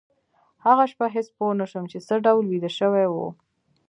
هغه 0.65 0.83
شپه 0.91 1.05
هېڅ 1.15 1.27
پوه 1.37 1.51
نشوم 1.61 1.85
چې 1.91 1.97
څه 2.07 2.15
ډول 2.25 2.45
ویده 2.47 2.71
شوي 2.79 3.05
وو 3.09 3.27